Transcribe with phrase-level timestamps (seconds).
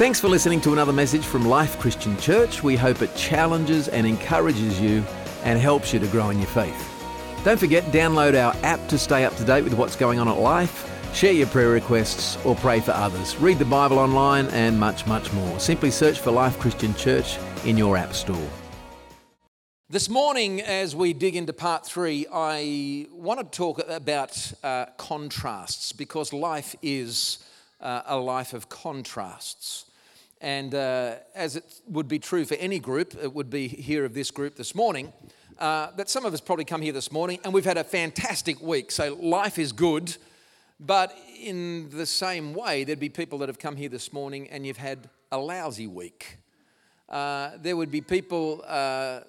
[0.00, 2.62] Thanks for listening to another message from Life Christian Church.
[2.62, 5.04] We hope it challenges and encourages you
[5.44, 7.44] and helps you to grow in your faith.
[7.44, 10.38] Don't forget, download our app to stay up to date with what's going on at
[10.38, 13.36] Life, share your prayer requests, or pray for others.
[13.36, 15.60] Read the Bible online and much, much more.
[15.60, 17.36] Simply search for Life Christian Church
[17.66, 18.48] in your app store.
[19.90, 25.92] This morning, as we dig into part three, I want to talk about uh, contrasts
[25.92, 27.44] because life is
[27.82, 29.84] uh, a life of contrasts.
[30.40, 34.14] And uh, as it would be true for any group, it would be here of
[34.14, 35.12] this group this morning,
[35.58, 38.60] uh, that some of us probably come here this morning and we've had a fantastic
[38.62, 38.90] week.
[38.90, 40.16] So life is good,
[40.78, 44.66] but in the same way, there'd be people that have come here this morning and
[44.66, 46.38] you've had a lousy week.
[47.08, 49.20] Uh, there would be people uh,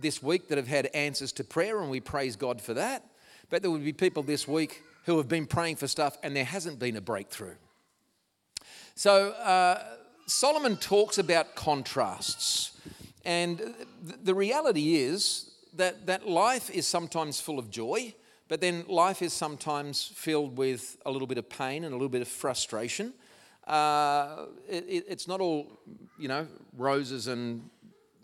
[0.00, 3.04] this week that have had answers to prayer, and we praise God for that.
[3.50, 6.44] But there would be people this week who have been praying for stuff and there
[6.44, 7.56] hasn't been a breakthrough.
[8.94, 9.82] So, uh,
[10.26, 12.72] Solomon talks about contrasts.
[13.24, 13.74] And
[14.22, 18.14] the reality is that, that life is sometimes full of joy,
[18.48, 22.08] but then life is sometimes filled with a little bit of pain and a little
[22.08, 23.12] bit of frustration.
[23.66, 25.66] Uh, it, it's not all,
[26.18, 27.68] you know, roses and,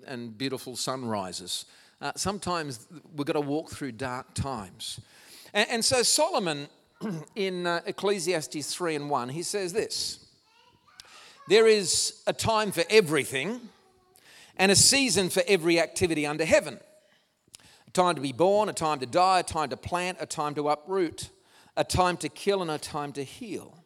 [0.07, 1.65] and beautiful sunrises.
[2.01, 5.01] Uh, sometimes we've got to walk through dark times.
[5.55, 6.69] And, and so Solomon
[7.35, 10.20] in uh, Ecclesiastes 3 and 1, he says this
[11.51, 13.61] there is a time for everything
[14.57, 16.79] and a season for every activity under heaven.
[17.89, 20.55] A time to be born, a time to die, a time to plant, a time
[20.55, 21.31] to uproot,
[21.77, 23.83] a time to kill, and a time to heal.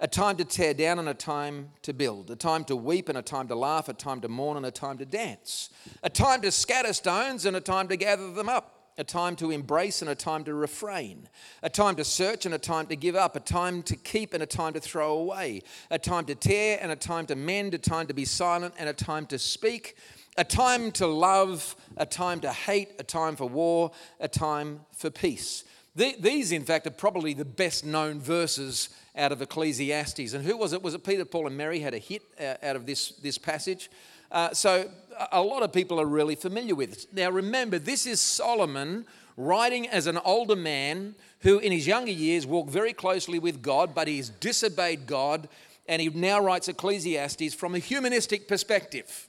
[0.00, 2.30] A time to tear down and a time to build.
[2.30, 3.88] A time to weep and a time to laugh.
[3.88, 5.70] A time to mourn and a time to dance.
[6.02, 9.50] A time to scatter stones and a time to gather them up a time to
[9.50, 11.28] embrace and a time to refrain,
[11.62, 14.42] a time to search and a time to give up, a time to keep and
[14.42, 17.78] a time to throw away, a time to tear and a time to mend, a
[17.78, 19.96] time to be silent and a time to speak,
[20.36, 25.10] a time to love, a time to hate, a time for war, a time for
[25.10, 25.64] peace.
[25.94, 30.32] These, in fact, are probably the best known verses out of Ecclesiastes.
[30.32, 30.80] And who was it?
[30.80, 33.90] Was it Peter, Paul, and Mary had a hit uh, out of this, this passage?
[34.30, 34.90] Uh, so
[35.32, 37.06] a lot of people are really familiar with it.
[37.12, 39.06] Now, remember, this is Solomon
[39.36, 43.94] writing as an older man who, in his younger years, walked very closely with God,
[43.94, 45.48] but he's disobeyed God,
[45.86, 49.28] and he now writes Ecclesiastes from a humanistic perspective.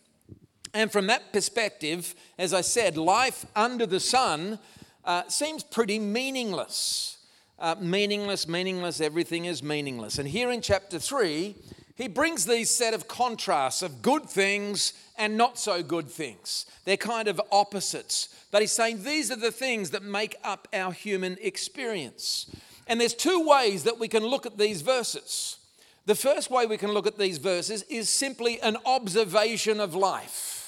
[0.74, 4.60] And from that perspective, as I said, life under the sun
[5.06, 7.18] uh, seems pretty meaningless.
[7.58, 10.18] Uh, meaningless, meaningless, everything is meaningless.
[10.18, 11.56] And here in chapter 3,
[12.00, 16.66] he brings these set of contrasts of good things and not so good things.
[16.86, 18.30] They're kind of opposites.
[18.52, 22.50] But he's saying these are the things that make up our human experience.
[22.88, 25.58] And there's two ways that we can look at these verses.
[26.06, 30.59] The first way we can look at these verses is simply an observation of life.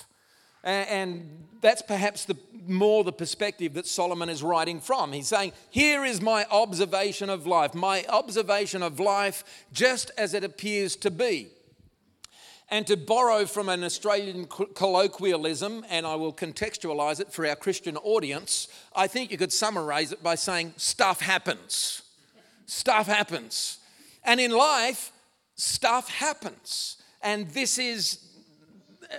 [0.64, 5.12] And that's perhaps the more the perspective that Solomon is writing from.
[5.12, 10.44] He's saying, Here is my observation of life, my observation of life just as it
[10.44, 11.50] appears to be.
[12.70, 17.98] And to borrow from an Australian colloquialism, and I will contextualize it for our Christian
[17.98, 22.04] audience, I think you could summarize it by saying, Stuff happens.
[22.66, 23.80] Stuff happens.
[24.24, 25.12] And in life,
[25.56, 26.98] stuff happens.
[27.22, 28.31] And this is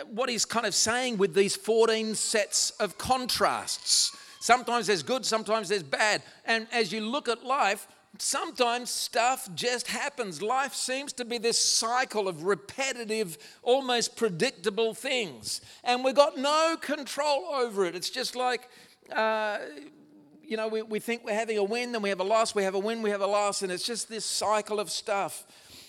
[0.06, 4.16] what he's kind of saying with these 14 sets of contrasts.
[4.40, 6.22] Sometimes there's good, sometimes there's bad.
[6.44, 7.86] And as you look at life,
[8.18, 10.42] sometimes stuff just happens.
[10.42, 15.60] Life seems to be this cycle of repetitive, almost predictable things.
[15.84, 17.94] And we've got no control over it.
[17.94, 18.68] It's just like,
[19.14, 19.58] uh,
[20.42, 22.64] you know, we, we think we're having a win, then we have a loss, we
[22.64, 25.46] have a win, we have a loss, and it's just this cycle of stuff.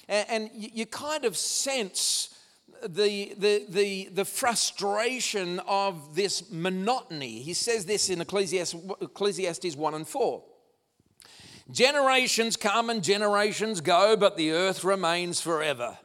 [0.08, 2.30] And, and you, you kind of sense
[2.88, 7.42] the, the, the, the frustration of this monotony.
[7.42, 10.44] He says this in Ecclesiastes, Ecclesiastes 1 and 4.
[11.72, 15.98] Generations come and generations go, but the earth remains forever.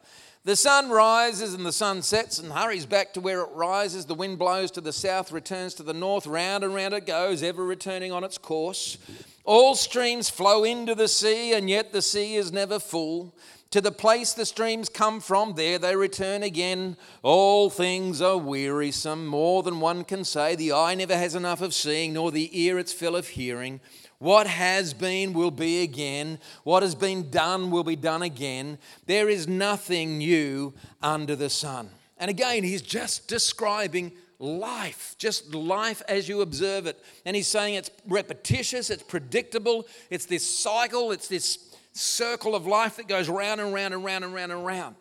[0.44, 4.06] The sun rises and the sun sets and hurries back to where it rises.
[4.06, 6.26] The wind blows to the south, returns to the north.
[6.26, 8.98] Round and round it goes, ever returning on its course.
[9.44, 13.34] All streams flow into the sea, and yet the sea is never full.
[13.72, 16.96] To the place the streams come from, there they return again.
[17.22, 20.54] All things are wearisome, more than one can say.
[20.54, 23.80] The eye never has enough of seeing, nor the ear its fill of hearing.
[24.18, 26.38] What has been will be again.
[26.64, 28.78] What has been done will be done again.
[29.04, 30.72] There is nothing new
[31.02, 31.90] under the sun.
[32.16, 36.98] And again, he's just describing life, just life as you observe it.
[37.24, 41.56] And he's saying it's repetitious, it's predictable, it's this cycle, it's this
[41.92, 44.96] circle of life that goes round and round and round and round and round.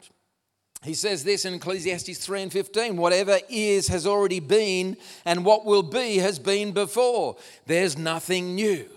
[0.83, 5.65] He says this in Ecclesiastes 3 and 15 whatever is has already been, and what
[5.65, 7.37] will be has been before.
[7.65, 8.87] There's nothing new.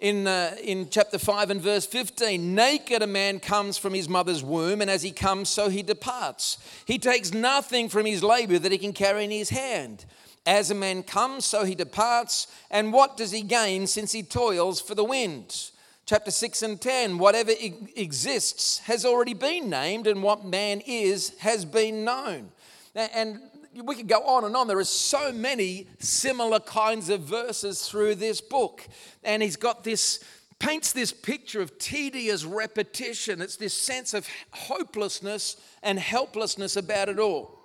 [0.00, 4.42] In, uh, in chapter 5 and verse 15, naked a man comes from his mother's
[4.42, 6.58] womb, and as he comes, so he departs.
[6.84, 10.04] He takes nothing from his labor that he can carry in his hand.
[10.46, 14.78] As a man comes, so he departs, and what does he gain since he toils
[14.80, 15.70] for the wind?
[16.06, 17.52] Chapter 6 and 10 whatever
[17.96, 22.50] exists has already been named, and what man is has been known.
[22.94, 23.40] And
[23.82, 24.68] we could go on and on.
[24.68, 28.86] There are so many similar kinds of verses through this book.
[29.24, 30.22] And he's got this,
[30.58, 33.42] paints this picture of tedious repetition.
[33.42, 37.58] It's this sense of hopelessness and helplessness about it all.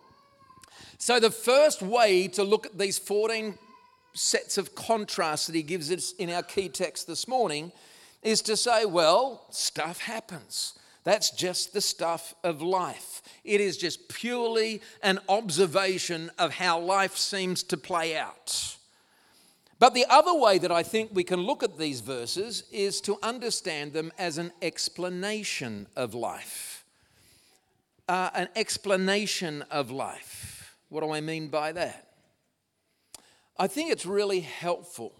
[0.97, 3.57] So, the first way to look at these 14
[4.13, 7.71] sets of contrasts that he gives us in our key text this morning
[8.21, 10.73] is to say, well, stuff happens.
[11.03, 13.21] That's just the stuff of life.
[13.43, 18.77] It is just purely an observation of how life seems to play out.
[19.79, 23.17] But the other way that I think we can look at these verses is to
[23.23, 26.83] understand them as an explanation of life.
[28.09, 30.75] Uh, an explanation of life.
[30.89, 32.07] What do I mean by that?
[33.57, 35.13] I think it's really helpful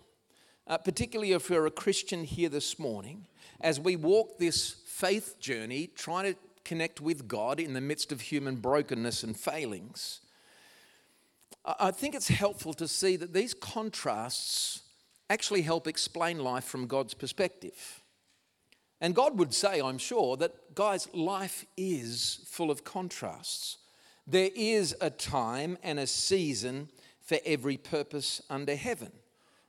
[0.70, 3.26] uh, particularly if you're a Christian here this morning,
[3.60, 8.22] as we walk this faith journey, trying to connect with God in the midst of
[8.22, 10.22] human brokenness and failings,
[11.66, 14.84] I think it's helpful to see that these contrasts
[15.30, 18.02] actually help explain life from God's perspective.
[19.02, 23.78] And God would say, I'm sure, that, guys, life is full of contrasts.
[24.28, 26.90] There is a time and a season
[27.22, 29.12] for every purpose under heaven.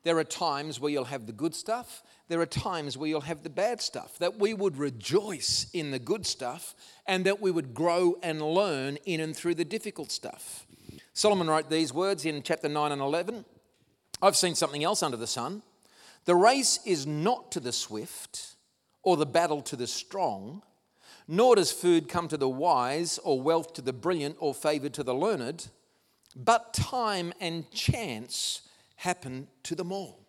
[0.02, 3.42] There are times where you'll have the good stuff, there are times where you'll have
[3.42, 4.16] the bad stuff.
[4.20, 8.98] That we would rejoice in the good stuff and that we would grow and learn
[9.04, 10.64] in and through the difficult stuff.
[11.12, 13.44] Solomon wrote these words in chapter 9 and 11
[14.22, 15.62] I've seen something else under the sun.
[16.26, 18.54] The race is not to the swift
[19.02, 20.62] or the battle to the strong,
[21.26, 25.02] nor does food come to the wise or wealth to the brilliant or favor to
[25.02, 25.68] the learned,
[26.36, 28.62] but time and chance
[29.00, 30.20] happen to them all.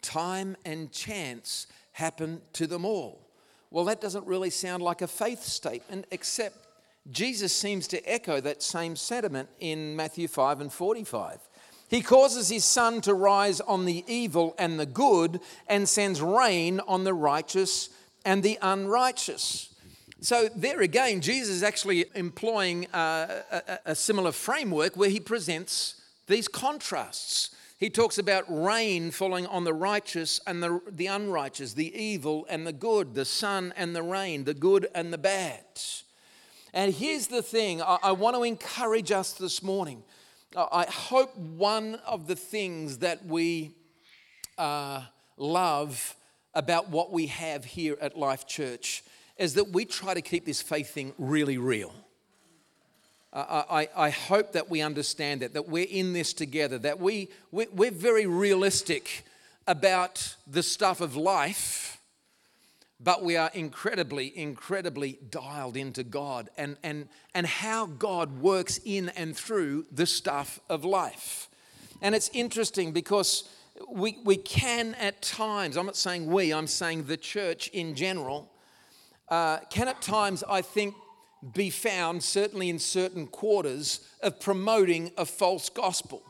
[0.00, 3.20] Time and chance happen to them all.
[3.70, 6.56] Well, that doesn't really sound like a faith statement, except
[7.10, 11.40] Jesus seems to echo that same sentiment in Matthew 5 and 45.
[11.88, 16.78] He causes his sun to rise on the evil and the good and sends rain
[16.86, 17.90] on the righteous
[18.24, 19.74] and the unrighteous.
[20.20, 26.00] So, there again, Jesus is actually employing a, a, a similar framework where he presents
[26.28, 27.50] these contrasts.
[27.82, 32.64] He talks about rain falling on the righteous and the, the unrighteous, the evil and
[32.64, 35.64] the good, the sun and the rain, the good and the bad.
[36.72, 40.04] And here's the thing I, I want to encourage us this morning.
[40.56, 43.74] I hope one of the things that we
[44.56, 45.02] uh,
[45.36, 46.14] love
[46.54, 49.02] about what we have here at Life Church
[49.38, 51.92] is that we try to keep this faith thing really real.
[53.32, 57.66] I, I, hope that we understand it, that we're in this together, that we, we,
[57.72, 59.24] we're very realistic
[59.66, 61.98] about the stuff of life,
[63.00, 69.08] but we are incredibly, incredibly dialed into God and, and, and how God works in
[69.10, 71.48] and through the stuff of life.
[72.02, 73.48] And it's interesting because
[73.88, 78.50] we, we can at times, I'm not saying we, I'm saying the church in general,
[79.28, 80.94] uh, can at times, I think,
[81.54, 86.22] be found, certainly in certain quarters, of promoting a false gospel.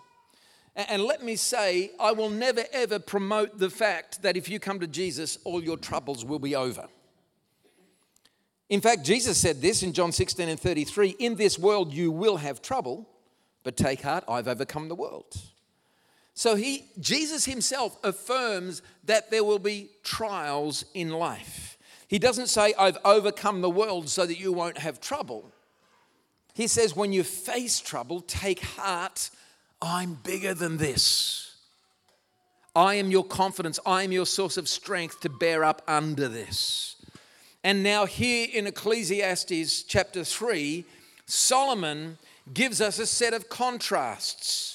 [0.75, 4.81] And let me say, I will never ever promote the fact that if you come
[4.81, 6.89] to Jesus, all your troubles will be over.
[8.71, 12.39] In fact, Jesus said this in John 16 and 33 In this world you will
[12.39, 13.07] have trouble,
[13.65, 15.37] but take heart, I've overcome the world.
[16.33, 21.72] So he, Jesus himself affirms that there will be trials in life.
[22.13, 25.51] He doesn't say, I've overcome the world so that you won't have trouble.
[26.53, 29.31] He says, when you face trouble, take heart.
[29.81, 31.57] I'm bigger than this.
[32.77, 33.81] I am your confidence.
[33.87, 36.97] I am your source of strength to bear up under this.
[37.65, 40.85] And now, here in Ecclesiastes chapter 3,
[41.25, 42.19] Solomon
[42.53, 44.73] gives us a set of contrasts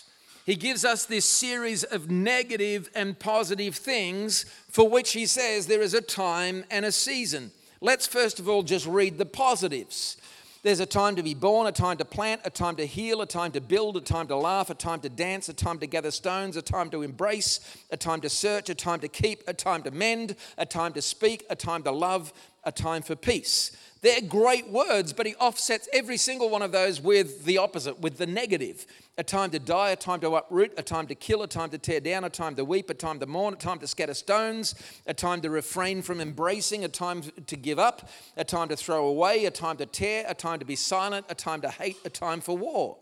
[0.47, 4.45] he gives us this series of negative and positive things
[4.77, 7.49] for which he says there is a time and a season.
[7.81, 10.17] Let's first of all just read the positives.
[10.61, 13.25] There's a time to be born, a time to plant, a time to heal, a
[13.25, 16.11] time to build, a time to laugh, a time to dance, a time to gather
[16.11, 19.81] stones, a time to embrace, a time to search, a time to keep, a time
[19.81, 22.31] to mend, a time to speak, a time to love,
[22.63, 23.75] a time for peace.
[24.01, 28.17] They're great words, but he offsets every single one of those with the opposite, with
[28.17, 28.85] the negative.
[29.17, 31.77] A time to die, a time to uproot, a time to kill, a time to
[31.77, 34.75] tear down, a time to weep, a time to mourn, a time to scatter stones,
[35.07, 39.07] a time to refrain from embracing, a time to give up, a time to throw
[39.07, 42.09] away, a time to tear, a time to be silent, a time to hate, a
[42.09, 42.97] time for war.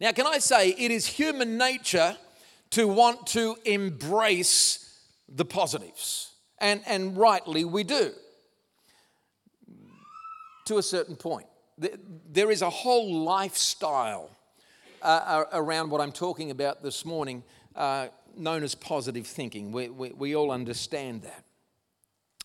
[0.00, 2.16] Now, can I say it is human nature
[2.70, 6.32] to want to embrace the positives?
[6.58, 8.12] And, and rightly we do
[10.68, 11.46] to a certain point.
[11.78, 14.30] There is a whole lifestyle
[15.00, 17.42] uh, around what I'm talking about this morning,
[17.74, 19.72] uh, known as positive thinking.
[19.72, 21.44] We, we, we all understand that.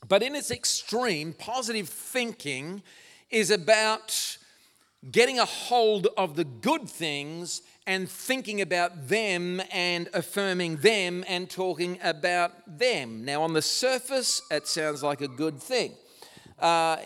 [0.08, 2.82] But in its extreme, positive thinking
[3.30, 4.38] is about
[5.12, 11.50] getting a hold of the good things and thinking about them and affirming them and
[11.50, 13.26] talking about them.
[13.26, 15.94] Now, on the surface, it sounds like a good thing
[16.64, 16.98] uh,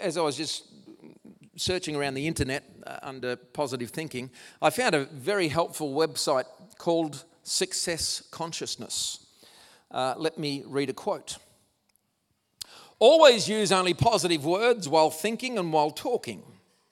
[0.00, 0.64] as I was just
[1.56, 4.30] searching around the internet uh, under positive thinking,
[4.60, 9.26] I found a very helpful website called Success Consciousness.
[9.90, 11.38] Uh, let me read a quote.
[12.98, 16.42] Always use only positive words while thinking and while talking.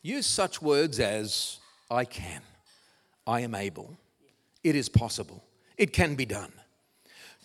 [0.01, 1.59] Use such words as
[1.91, 2.43] I can,
[3.27, 3.99] I am able,
[4.63, 5.43] it is possible,
[5.77, 6.53] it can be done.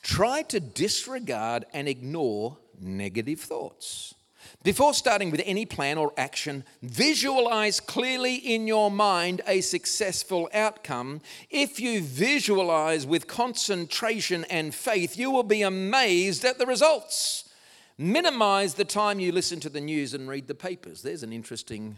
[0.04, 4.14] Try to disregard and ignore negative thoughts.
[4.64, 11.22] Before starting with any plan or action, visualize clearly in your mind a successful outcome.
[11.50, 17.50] If you visualize with concentration and faith, you will be amazed at the results.
[17.98, 21.02] Minimize the time you listen to the news and read the papers.
[21.02, 21.98] There's an interesting.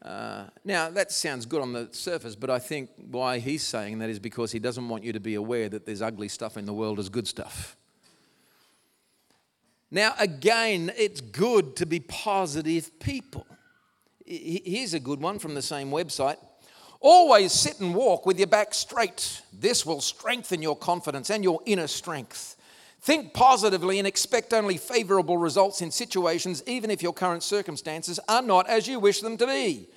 [0.00, 4.10] Uh, now, that sounds good on the surface, but I think why he's saying that
[4.10, 6.72] is because he doesn't want you to be aware that there's ugly stuff in the
[6.72, 7.76] world as good stuff.
[9.90, 13.46] Now, again, it's good to be positive people.
[14.26, 16.36] Here's a good one from the same website.
[17.00, 19.40] Always sit and walk with your back straight.
[19.52, 22.56] This will strengthen your confidence and your inner strength.
[23.00, 28.42] Think positively and expect only favorable results in situations, even if your current circumstances are
[28.42, 29.88] not as you wish them to be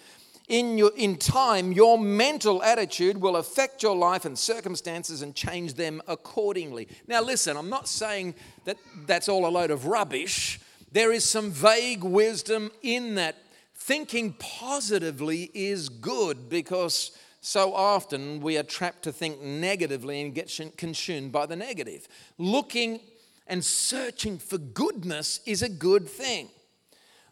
[0.51, 5.75] in, your, in time, your mental attitude will affect your life and circumstances and change
[5.75, 6.89] them accordingly.
[7.07, 8.75] Now, listen, I'm not saying that
[9.07, 10.59] that's all a load of rubbish.
[10.91, 13.37] There is some vague wisdom in that.
[13.73, 20.59] Thinking positively is good because so often we are trapped to think negatively and get
[20.75, 22.09] consumed by the negative.
[22.37, 22.99] Looking
[23.47, 26.49] and searching for goodness is a good thing.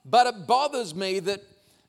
[0.05, 1.43] But it bothers me that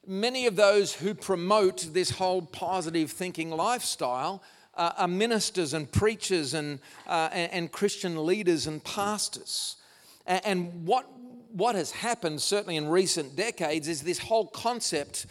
[0.07, 4.42] many of those who promote this whole positive thinking lifestyle
[4.75, 9.76] uh, are ministers and preachers and, uh, and, and, Christian leaders and pastors.
[10.26, 11.07] And, and what,
[11.52, 15.26] what has happened, certainly in recent decades, is this whole concept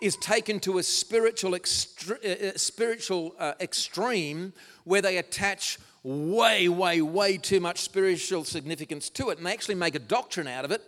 [0.00, 4.52] is taken to a spiritual, extre- uh, uh, spiritual uh, extreme
[4.84, 9.74] where they attach way, way, way too much spiritual significance to it and they actually
[9.74, 10.82] make a doctrine out of it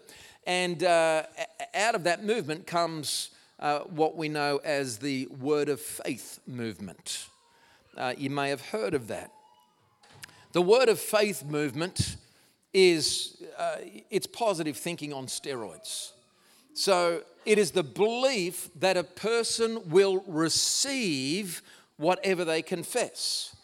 [0.46, 1.24] and uh,
[1.74, 7.26] out of that movement comes uh, what we know as the Word of Faith movement.
[7.96, 9.32] Uh, you may have heard of that.
[10.52, 12.16] The Word of Faith movement
[12.72, 13.76] is uh,
[14.10, 16.12] it's positive thinking on steroids.
[16.74, 21.62] So it is the belief that a person will receive
[21.96, 23.56] whatever they confess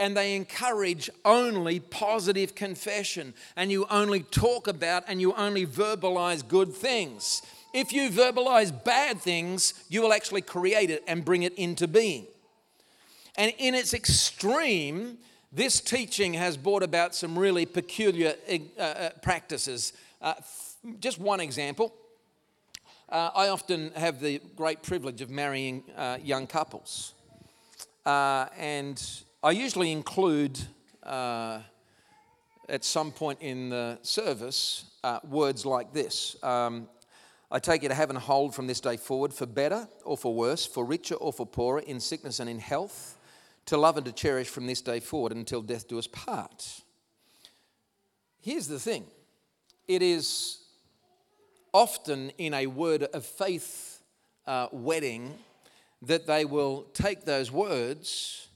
[0.00, 6.46] and they encourage only positive confession, and you only talk about and you only verbalize
[6.46, 7.42] good things.
[7.74, 12.26] If you verbalize bad things, you will actually create it and bring it into being.
[13.36, 15.18] And in its extreme,
[15.52, 19.92] this teaching has brought about some really peculiar uh, uh practices.
[20.22, 20.34] Uh,
[20.98, 21.94] just one example.
[23.10, 27.12] Uh, I often have the great privilege of marrying uh, young couples.
[28.06, 29.02] Uh, and
[29.42, 30.60] I usually include,
[31.02, 31.60] uh,
[32.68, 36.90] at some point in the service, uh, words like this um,
[37.50, 40.34] I take you to have and hold from this day forward for better or for
[40.34, 43.16] worse, for richer or for poorer, in sickness and in health,
[43.64, 46.82] to love and to cherish from this day forward until death do us part.
[48.42, 49.06] Here's the thing
[49.88, 50.58] it is
[51.72, 54.02] often in a word of faith
[54.46, 55.32] uh, wedding
[56.02, 58.48] that they will take those words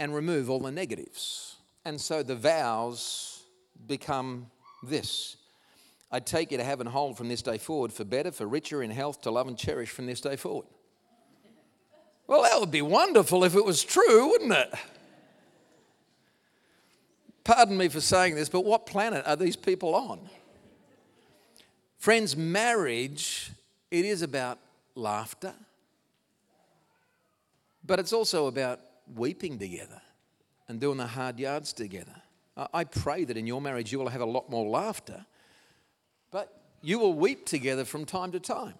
[0.00, 1.56] and remove all the negatives.
[1.84, 3.44] And so the vows
[3.86, 4.50] become
[4.82, 5.36] this
[6.12, 8.82] I take you to have and hold from this day forward for better, for richer
[8.82, 10.66] in health, to love and cherish from this day forward.
[12.26, 14.74] Well, that would be wonderful if it was true, wouldn't it?
[17.44, 20.28] Pardon me for saying this, but what planet are these people on?
[21.98, 23.52] Friends, marriage,
[23.90, 24.58] it is about
[24.96, 25.54] laughter,
[27.84, 28.80] but it's also about
[29.14, 30.00] weeping together
[30.68, 32.22] and doing the hard yards together.
[32.56, 35.24] I pray that in your marriage you will have a lot more laughter,
[36.30, 38.74] but you will weep together from time to time.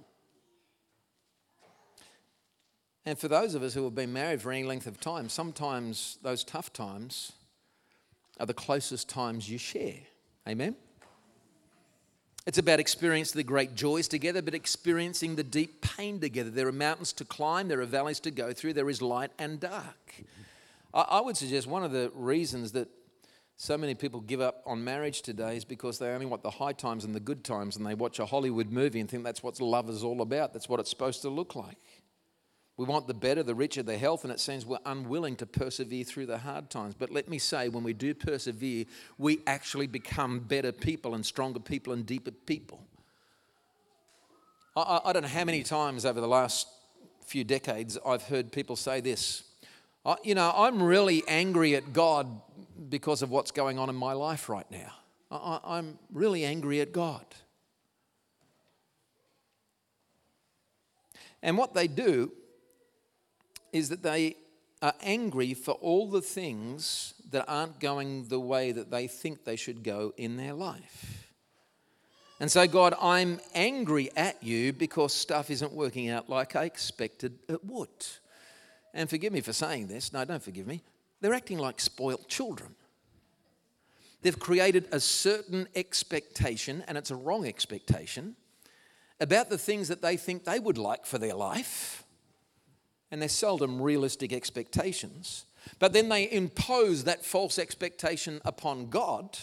[3.07, 6.19] And for those of us who have been married for any length of time, sometimes
[6.23, 7.33] those tough times
[8.39, 10.01] are the closest times you share.
[10.47, 10.77] Amen?
[12.51, 16.51] It's about experiencing the great joys together, but experiencing the deep pain together.
[16.51, 19.61] There are mountains to climb, there are valleys to go through, there is light and
[19.61, 20.25] dark.
[20.93, 22.89] I would suggest one of the reasons that
[23.57, 26.73] so many people give up on marriage today is because they only want the high
[26.73, 29.61] times and the good times, and they watch a Hollywood movie and think that's what
[29.61, 30.53] love is all about.
[30.53, 31.79] That's what it's supposed to look like.
[32.81, 36.03] We want the better, the richer, the health, and it seems we're unwilling to persevere
[36.03, 36.95] through the hard times.
[36.95, 38.87] But let me say, when we do persevere,
[39.19, 42.81] we actually become better people and stronger people and deeper people.
[44.75, 46.69] I, I don't know how many times over the last
[47.27, 49.43] few decades I've heard people say this.
[50.07, 52.29] I, you know, I'm really angry at God
[52.89, 54.91] because of what's going on in my life right now.
[55.31, 57.27] I, I'm really angry at God.
[61.43, 62.33] And what they do
[63.73, 64.37] is that they
[64.83, 69.57] are angry for all the things that aren't going the way that they think they
[69.57, 71.33] should go in their life.
[72.41, 77.39] And so, God, I'm angry at you because stuff isn't working out like I expected
[77.49, 77.89] it would.
[78.95, 80.13] And forgive me for saying this.
[80.13, 80.83] No, don't forgive me.
[81.21, 82.75] They're acting like spoilt children.
[84.23, 88.37] They've created a certain expectation, and it's a wrong expectation,
[89.21, 92.05] about the things that they think they would like for their life
[93.11, 95.45] and they're seldom realistic expectations.
[95.79, 99.39] But then they impose that false expectation upon God,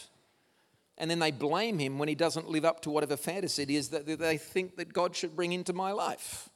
[0.98, 3.90] and then they blame Him when He doesn't live up to whatever fantasy it is
[3.90, 6.50] that they think that God should bring into my life.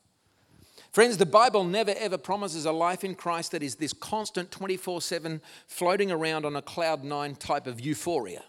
[0.92, 5.02] Friends, the Bible never ever promises a life in Christ that is this constant 24
[5.02, 8.44] 7 floating around on a cloud nine type of euphoria.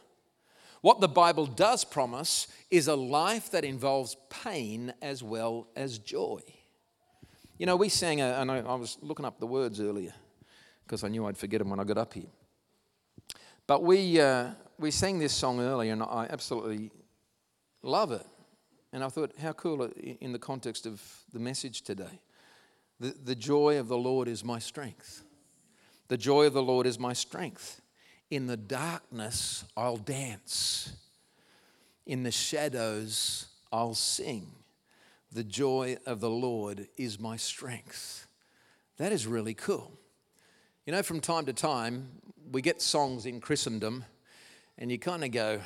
[0.80, 6.40] What the Bible does promise is a life that involves pain as well as joy.
[7.62, 10.12] You know, we sang, a, and I, I was looking up the words earlier
[10.84, 12.26] because I knew I'd forget them when I got up here.
[13.68, 14.48] But we, uh,
[14.80, 16.90] we sang this song earlier, and I absolutely
[17.84, 18.26] love it.
[18.92, 19.84] And I thought, how cool
[20.20, 21.00] in the context of
[21.32, 22.20] the message today.
[22.98, 25.22] The, the joy of the Lord is my strength.
[26.08, 27.80] The joy of the Lord is my strength.
[28.28, 30.96] In the darkness, I'll dance.
[32.06, 34.48] In the shadows, I'll sing.
[35.34, 38.26] The joy of the Lord is my strength.
[38.98, 39.98] That is really cool.
[40.84, 42.08] You know, from time to time,
[42.50, 44.04] we get songs in Christendom,
[44.76, 45.60] and you kind of go,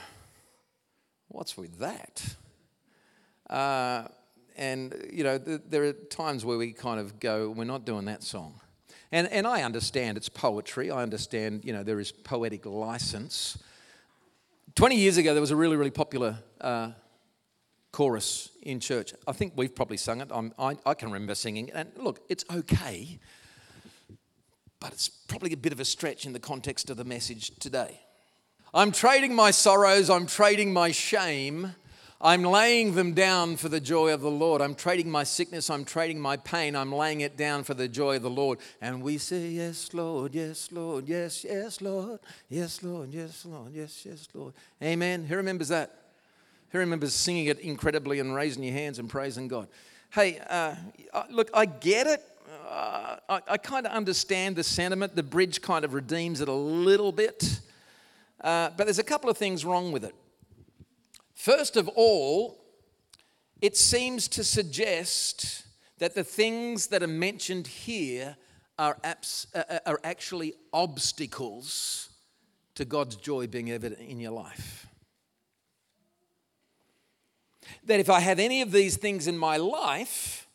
[1.28, 2.36] What's with that?
[3.50, 4.04] Uh,
[4.56, 8.04] and, you know, th- there are times where we kind of go, We're not doing
[8.04, 8.60] that song.
[9.10, 10.92] And, and I understand it's poetry.
[10.92, 13.58] I understand, you know, there is poetic license.
[14.76, 16.90] 20 years ago, there was a really, really popular uh,
[17.96, 19.14] chorus in church.
[19.26, 20.30] I think we've probably sung it.
[20.30, 21.74] I, I can remember singing it.
[21.74, 23.18] And look, it's okay,
[24.80, 27.98] but it's probably a bit of a stretch in the context of the message today.
[28.74, 31.74] I'm trading my sorrows, I'm trading my shame.
[32.20, 34.62] I'm laying them down for the joy of the Lord.
[34.62, 38.16] I'm trading my sickness, I'm trading my pain, I'm laying it down for the joy
[38.16, 38.58] of the Lord.
[38.80, 44.04] And we say, Yes, Lord, yes, Lord, yes, yes, Lord, yes, Lord, yes, Lord, yes,
[44.04, 44.52] yes, Lord.
[44.82, 45.24] Amen.
[45.24, 46.05] Who remembers that?
[46.70, 49.68] Who remembers singing it incredibly and raising your hands and praising God?
[50.10, 50.74] Hey, uh,
[51.30, 52.22] look, I get it.
[52.68, 55.14] Uh, I, I kind of understand the sentiment.
[55.14, 57.60] The bridge kind of redeems it a little bit.
[58.40, 60.14] Uh, but there's a couple of things wrong with it.
[61.34, 62.58] First of all,
[63.60, 65.64] it seems to suggest
[65.98, 68.36] that the things that are mentioned here
[68.78, 72.10] are, abs- uh, uh, are actually obstacles
[72.74, 74.85] to God's joy being evident in your life
[77.84, 80.46] that if I have any of these things in my life,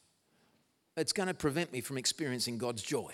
[0.98, 3.14] it's going to prevent me from experiencing God's joy.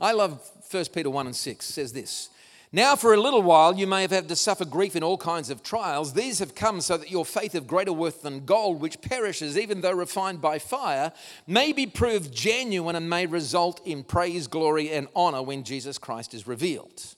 [0.00, 2.30] I love 1 Peter 1 and 6 says this.
[2.72, 5.48] Now, for a little while, you may have had to suffer grief in all kinds
[5.48, 6.12] of trials.
[6.12, 9.80] These have come so that your faith of greater worth than gold, which perishes even
[9.80, 11.12] though refined by fire,
[11.46, 16.34] may be proved genuine and may result in praise, glory, and honor when Jesus Christ
[16.34, 17.14] is revealed.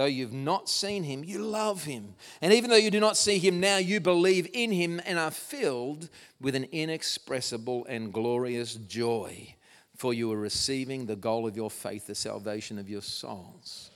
[0.00, 2.14] Though you've not seen him, you love him.
[2.40, 5.30] And even though you do not see him now, you believe in him and are
[5.30, 6.08] filled
[6.40, 9.56] with an inexpressible and glorious joy.
[9.98, 13.90] For you are receiving the goal of your faith, the salvation of your souls.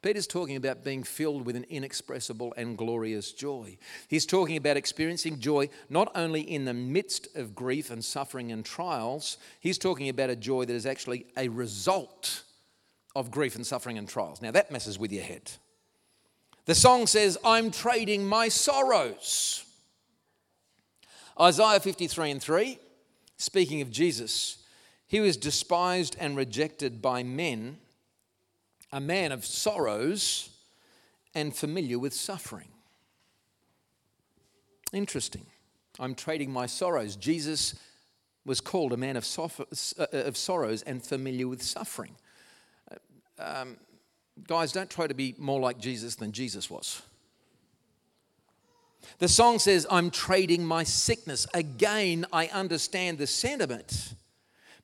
[0.00, 3.78] Peter's talking about being filled with an inexpressible and glorious joy.
[4.06, 8.64] He's talking about experiencing joy not only in the midst of grief and suffering and
[8.64, 12.44] trials, he's talking about a joy that is actually a result
[13.14, 14.42] of grief and suffering and trials.
[14.42, 15.50] Now, that messes with your head.
[16.66, 19.64] The song says, I'm trading my sorrows.
[21.40, 22.78] Isaiah 53 and 3,
[23.36, 24.58] speaking of Jesus,
[25.06, 27.78] he was despised and rejected by men
[28.92, 30.50] a man of sorrows
[31.34, 32.68] and familiar with suffering.
[34.92, 35.46] Interesting.
[35.98, 37.16] I'm trading my sorrows.
[37.16, 37.74] Jesus
[38.44, 39.26] was called a man of,
[39.98, 42.14] uh, of sorrows and familiar with suffering.
[43.38, 43.76] Um,
[44.46, 47.02] guys, don't try to be more like Jesus than Jesus was.
[49.18, 51.46] The song says, I'm trading my sickness.
[51.54, 54.14] Again, I understand the sentiment.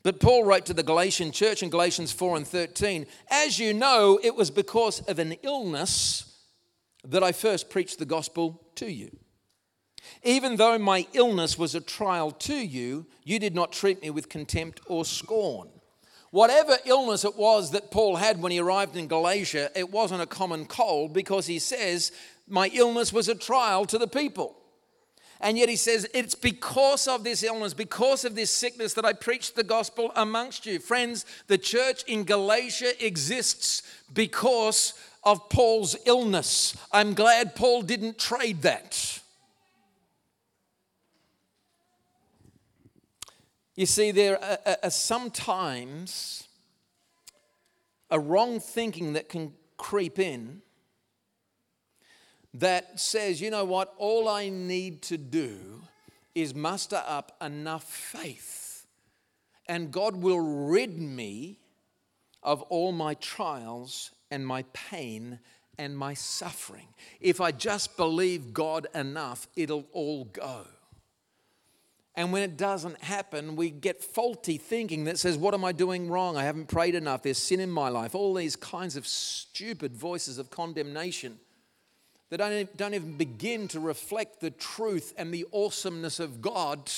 [0.02, 4.18] But Paul wrote to the Galatian church in Galatians 4 and 13, As you know,
[4.22, 6.30] it was because of an illness
[7.04, 9.16] that I first preached the gospel to you.
[10.22, 14.28] Even though my illness was a trial to you, you did not treat me with
[14.28, 15.68] contempt or scorn.
[16.34, 20.26] Whatever illness it was that Paul had when he arrived in Galatia, it wasn't a
[20.26, 22.10] common cold because he says,
[22.48, 24.56] My illness was a trial to the people.
[25.40, 29.12] And yet he says, It's because of this illness, because of this sickness that I
[29.12, 30.80] preached the gospel amongst you.
[30.80, 36.76] Friends, the church in Galatia exists because of Paul's illness.
[36.90, 39.20] I'm glad Paul didn't trade that.
[43.76, 44.38] You see, there
[44.84, 46.46] are sometimes
[48.08, 50.62] a wrong thinking that can creep in
[52.54, 55.82] that says, you know what, all I need to do
[56.36, 58.86] is muster up enough faith,
[59.66, 61.58] and God will rid me
[62.44, 65.40] of all my trials and my pain
[65.78, 66.86] and my suffering.
[67.20, 70.66] If I just believe God enough, it'll all go.
[72.16, 76.08] And when it doesn't happen, we get faulty thinking that says, What am I doing
[76.08, 76.36] wrong?
[76.36, 77.22] I haven't prayed enough.
[77.22, 78.14] There's sin in my life.
[78.14, 81.38] All these kinds of stupid voices of condemnation
[82.30, 86.90] that don't, even begin to reflect the truth and the awesomeness of God,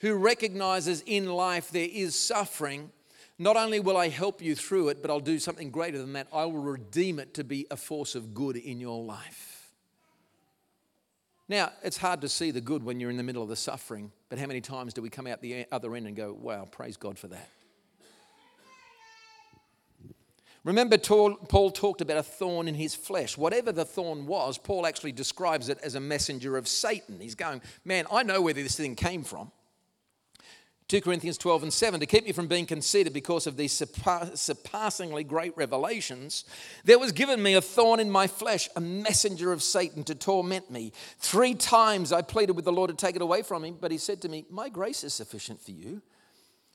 [0.00, 2.90] who recognizes in life there is suffering.
[3.38, 6.28] Not only will I help you through it, but I'll do something greater than that.
[6.32, 9.51] I will redeem it to be a force of good in your life.
[11.48, 14.12] Now, it's hard to see the good when you're in the middle of the suffering,
[14.28, 16.96] but how many times do we come out the other end and go, wow, praise
[16.96, 17.48] God for that?
[20.64, 23.36] Remember, Paul talked about a thorn in his flesh.
[23.36, 27.18] Whatever the thorn was, Paul actually describes it as a messenger of Satan.
[27.20, 29.50] He's going, Man, I know where this thing came from.
[30.92, 35.24] 2 Corinthians 12 and 7 to keep me from being conceited because of these surpassingly
[35.24, 36.44] great revelations,
[36.84, 40.70] there was given me a thorn in my flesh, a messenger of Satan to torment
[40.70, 40.92] me.
[41.18, 43.96] Three times I pleaded with the Lord to take it away from him, but he
[43.96, 46.02] said to me, My grace is sufficient for you,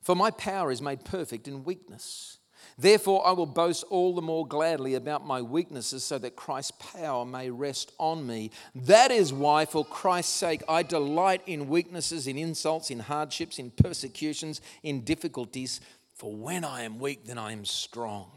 [0.01, 2.39] for my power is made perfect in weakness.
[2.77, 7.25] Therefore, I will boast all the more gladly about my weaknesses so that Christ's power
[7.25, 8.51] may rest on me.
[8.75, 13.71] That is why, for Christ's sake, I delight in weaknesses, in insults, in hardships, in
[13.71, 15.81] persecutions, in difficulties.
[16.15, 18.31] For when I am weak, then I am strong.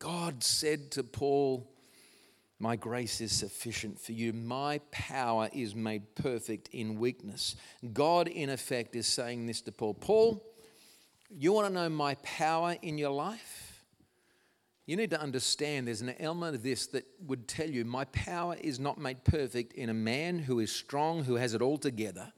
[0.00, 1.70] God said to Paul,
[2.58, 4.32] My grace is sufficient for you.
[4.32, 7.54] My power is made perfect in weakness.
[7.92, 10.42] God, in effect, is saying this to Paul Paul,
[11.38, 13.84] you want to know my power in your life?
[14.86, 18.56] You need to understand there's an element of this that would tell you my power
[18.60, 22.32] is not made perfect in a man who is strong, who has it all together.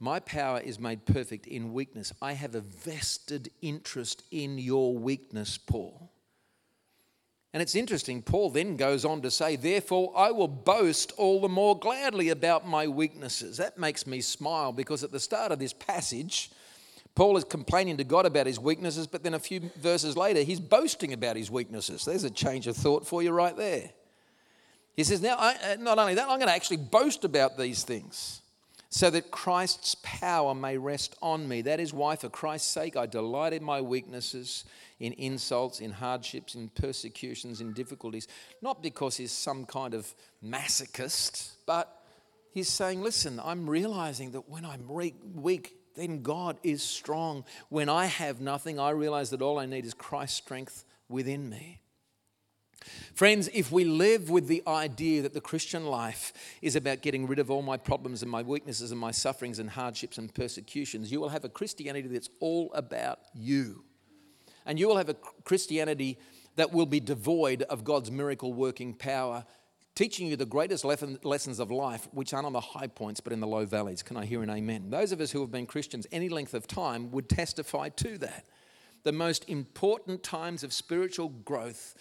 [0.00, 2.12] My power is made perfect in weakness.
[2.20, 6.10] I have a vested interest in your weakness, Paul.
[7.52, 11.48] And it's interesting, Paul then goes on to say, Therefore, I will boast all the
[11.48, 13.56] more gladly about my weaknesses.
[13.56, 16.50] That makes me smile because at the start of this passage,
[17.18, 20.60] Paul is complaining to God about his weaknesses, but then a few verses later, he's
[20.60, 22.04] boasting about his weaknesses.
[22.04, 23.90] There's a change of thought for you right there.
[24.94, 27.82] He says, Now, I, uh, not only that, I'm going to actually boast about these
[27.82, 28.40] things
[28.88, 31.60] so that Christ's power may rest on me.
[31.62, 34.64] That is why, for Christ's sake, I delight in my weaknesses,
[35.00, 38.28] in insults, in hardships, in persecutions, in difficulties.
[38.62, 42.00] Not because he's some kind of masochist, but
[42.52, 47.44] he's saying, Listen, I'm realizing that when I'm weak, then God is strong.
[47.68, 51.80] When I have nothing, I realize that all I need is Christ's strength within me.
[53.14, 56.32] Friends, if we live with the idea that the Christian life
[56.62, 59.70] is about getting rid of all my problems and my weaknesses and my sufferings and
[59.70, 63.84] hardships and persecutions, you will have a Christianity that's all about you.
[64.64, 66.18] And you will have a Christianity
[66.56, 69.44] that will be devoid of God's miracle working power,
[69.98, 73.40] teaching you the greatest lessons of life, which aren't on the high points but in
[73.40, 74.00] the low valleys.
[74.00, 74.90] Can I hear an amen?
[74.90, 78.46] Those of us who have been Christians any length of time would testify to that.
[79.02, 81.96] The most important times of spiritual growth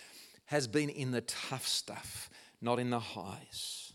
[0.45, 2.29] has been in the tough stuff,
[2.61, 3.93] not in the highs.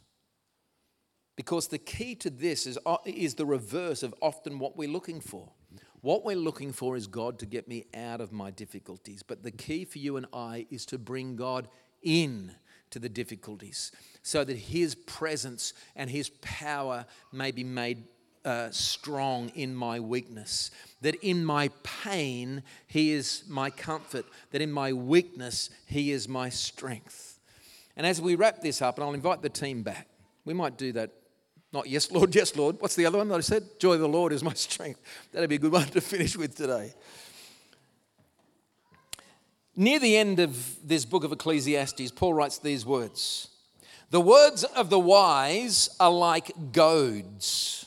[1.36, 5.20] Because the key to this is, uh, is the reverse of often what we're looking
[5.20, 5.52] for.
[6.00, 9.22] What we're looking for is God to get me out of my difficulties.
[9.22, 11.68] But the key for you and I is to bring God
[12.02, 12.56] in
[12.92, 18.04] to the difficulties so that His presence and His power may be made
[18.44, 20.70] uh, strong in my weakness.
[21.00, 24.24] That in my pain, He is my comfort.
[24.50, 27.40] That in my weakness, He is my strength.
[27.96, 30.08] And as we wrap this up, and I'll invite the team back,
[30.44, 31.10] we might do that
[31.72, 32.76] not yes, Lord, yes, Lord.
[32.80, 33.64] What's the other one that I said?
[33.78, 35.00] Joy of the Lord is my strength.
[35.32, 36.92] That'd be a good one to finish with today.
[39.74, 43.48] Near the end of this book of Ecclesiastes, Paul writes these words
[44.10, 47.86] The words of the wise are like goads.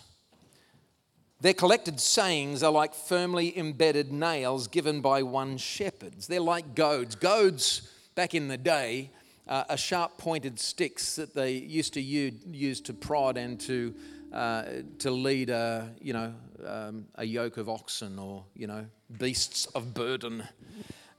[1.42, 6.20] Their collected sayings are like firmly embedded nails given by one shepherd.
[6.22, 7.14] They're like goads.
[7.14, 9.12] Goads, back in the day,
[9.48, 13.94] uh, are sharp pointed sticks that they used to use to prod and to,
[14.34, 14.64] uh,
[14.98, 16.34] to lead a, you know,
[16.66, 18.88] um, a yoke of oxen or you know,
[19.20, 20.48] beasts of burden.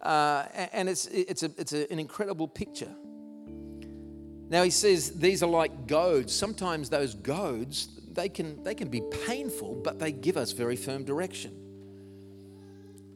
[0.07, 2.95] Uh, and it's, it's, a, it's a, an incredible picture.
[4.49, 6.33] Now he says these are like goads.
[6.33, 11.03] Sometimes those goads, they can, they can be painful, but they give us very firm
[11.03, 11.51] direction.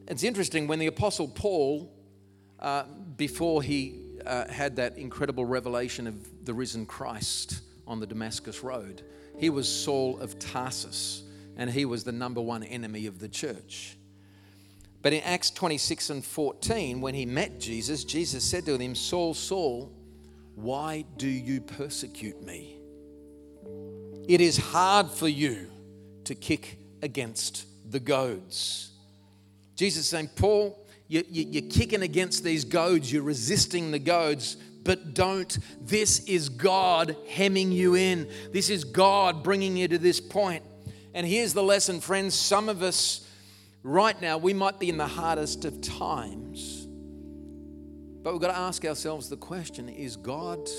[0.09, 1.89] It's interesting when the Apostle Paul,
[2.59, 2.83] uh,
[3.15, 9.01] before he uh, had that incredible revelation of the risen Christ on the Damascus Road.
[9.37, 11.23] He was Saul of Tarsus,
[11.55, 13.95] and he was the number one enemy of the church.
[15.01, 19.33] But in Acts 26 and 14, when he met Jesus, Jesus said to him, Saul,
[19.33, 19.91] Saul,
[20.55, 22.77] why do you persecute me?
[24.27, 25.67] It is hard for you
[26.25, 28.91] to kick against the goads.
[29.75, 35.57] Jesus saying, Paul, you, are kicking against these goads, you're resisting the goads, but don't.
[35.81, 38.29] This is God hemming you in.
[38.51, 40.63] This is God bringing you to this point.
[41.13, 42.35] And here's the lesson, friends.
[42.35, 43.27] Some of us,
[43.83, 46.87] right now, we might be in the hardest of times,
[48.23, 50.69] but we've got to ask ourselves the question is God.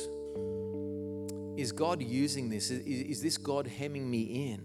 [1.55, 2.71] Is God using this?
[2.71, 4.63] Is, is this God hemming me in?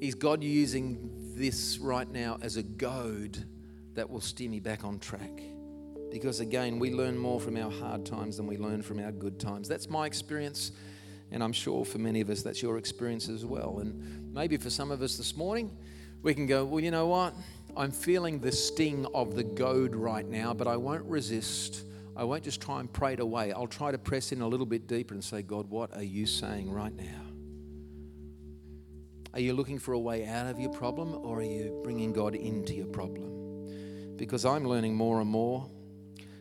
[0.00, 3.44] Is God using this right now as a goad
[3.94, 5.42] that will steer me back on track.
[6.10, 9.38] Because again, we learn more from our hard times than we learn from our good
[9.38, 9.68] times.
[9.68, 10.72] That's my experience,
[11.30, 13.78] and I'm sure for many of us that's your experience as well.
[13.80, 15.76] And maybe for some of us this morning,
[16.22, 17.34] we can go, well, you know what?
[17.76, 21.84] I'm feeling the sting of the goad right now, but I won't resist.
[22.16, 23.52] I won't just try and pray it away.
[23.52, 26.26] I'll try to press in a little bit deeper and say, God, what are you
[26.26, 27.22] saying right now?
[29.34, 32.34] Are you looking for a way out of your problem or are you bringing God
[32.34, 33.38] into your problem?
[34.18, 35.70] because I'm learning more and more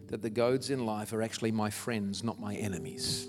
[0.08, 3.28] that the goads in life are actually my friends, not my enemies.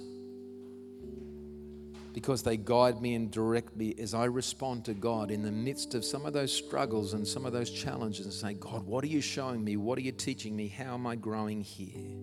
[2.13, 5.95] Because they guide me and direct me as I respond to God in the midst
[5.95, 9.09] of some of those struggles and some of those challenges and say, God, what are
[9.09, 9.77] you showing me?
[9.77, 10.69] What are you teaching me?
[10.69, 12.17] How am I growing here?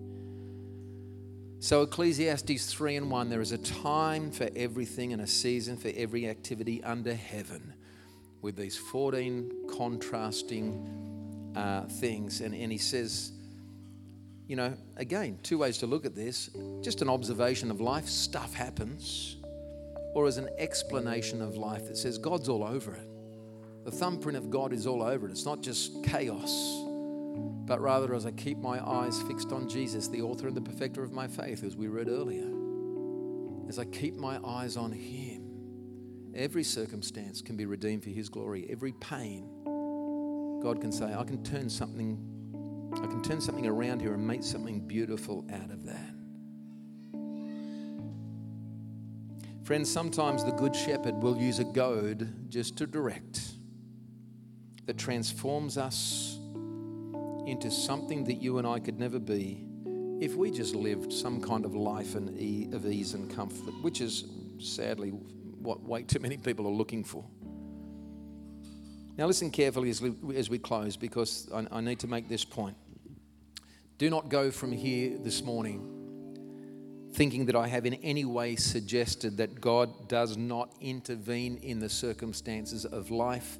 [1.58, 5.90] So, Ecclesiastes 3 and 1 there is a time for everything and a season for
[5.96, 7.72] every activity under heaven,
[8.42, 12.42] with these 14 contrasting uh, things.
[12.42, 13.32] And, and he says,
[14.46, 16.50] you know, again, two ways to look at this
[16.82, 19.35] just an observation of life, stuff happens,
[20.14, 23.08] or as an explanation of life that says God's all over it.
[23.84, 25.30] The thumbprint of God is all over it.
[25.30, 26.50] It's not just chaos,
[27.66, 31.02] but rather as I keep my eyes fixed on Jesus, the author and the perfecter
[31.02, 32.50] of my faith, as we read earlier.
[33.68, 38.66] As I keep my eyes on Him, every circumstance can be redeemed for His glory.
[38.70, 39.48] Every pain
[40.62, 42.18] God can say, I can turn something,
[42.94, 46.15] I can turn something around here and make something beautiful out of that.
[49.66, 53.40] Friends, sometimes the Good Shepherd will use a goad just to direct
[54.84, 56.38] that transforms us
[57.48, 59.66] into something that you and I could never be
[60.20, 64.26] if we just lived some kind of life of ease and comfort, which is
[64.60, 67.24] sadly what way too many people are looking for.
[69.16, 72.44] Now, listen carefully as we, as we close because I, I need to make this
[72.44, 72.76] point.
[73.98, 75.95] Do not go from here this morning
[77.16, 81.88] thinking that I have in any way suggested that God does not intervene in the
[81.88, 83.58] circumstances of life.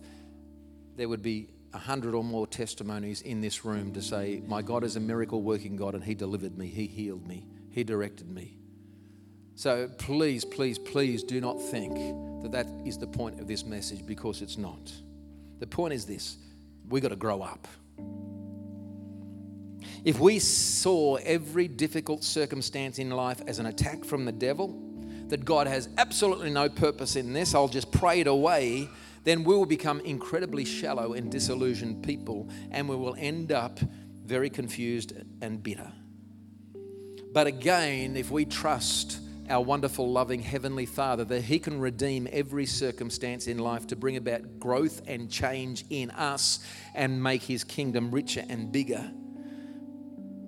[0.95, 4.85] There would be a hundred or more testimonies in this room to say, My God
[4.85, 8.59] is a miracle working God and He delivered me, He healed me, He directed me.
[9.55, 11.95] So please, please, please do not think
[12.43, 14.93] that that is the point of this message because it's not.
[15.61, 16.37] The point is this
[16.91, 17.67] we've got to grow up.
[20.07, 24.81] If we saw every difficult circumstance in life as an attack from the devil,
[25.27, 28.89] that God has absolutely no purpose in this, I'll just pray it away,
[29.25, 33.81] then we will become incredibly shallow and disillusioned people and we will end up
[34.25, 35.91] very confused and bitter.
[37.33, 39.19] But again, if we trust
[39.51, 44.17] our wonderful, loving Heavenly Father that He can redeem every circumstance in life to bring
[44.17, 46.61] about growth and change in us
[46.95, 49.11] and make His kingdom richer and bigger.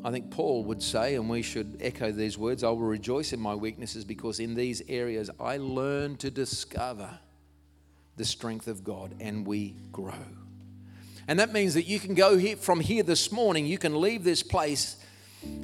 [0.04, 3.40] I think Paul would say, and we should echo these words I will rejoice in
[3.40, 7.18] my weaknesses because in these areas I learn to discover
[8.16, 10.14] the strength of God and we grow.
[11.26, 14.24] And that means that you can go here from here this morning, you can leave
[14.24, 14.96] this place,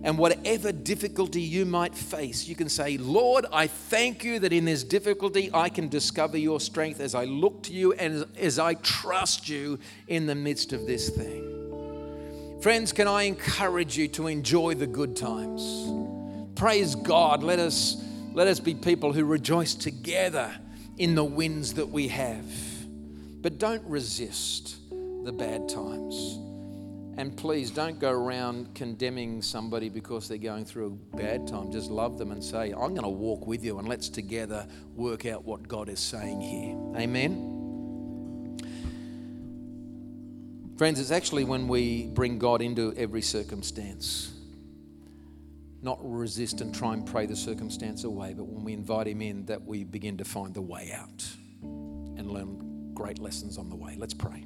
[0.02, 4.64] and whatever difficulty you might face, you can say, Lord, I thank you that in
[4.64, 8.74] this difficulty I can discover your strength as I look to you and as I
[8.74, 11.53] trust you in the midst of this thing.
[12.64, 15.92] Friends, can I encourage you to enjoy the good times?
[16.54, 17.42] Praise God.
[17.42, 20.50] Let us, let us be people who rejoice together
[20.96, 22.46] in the wins that we have.
[23.42, 26.38] But don't resist the bad times.
[27.18, 31.70] And please don't go around condemning somebody because they're going through a bad time.
[31.70, 35.26] Just love them and say, I'm going to walk with you and let's together work
[35.26, 36.74] out what God is saying here.
[36.98, 37.53] Amen.
[40.84, 44.30] Friends, it's actually when we bring God into every circumstance,
[45.80, 49.46] not resist and try and pray the circumstance away, but when we invite Him in,
[49.46, 51.26] that we begin to find the way out
[51.62, 53.96] and learn great lessons on the way.
[53.98, 54.44] Let's pray.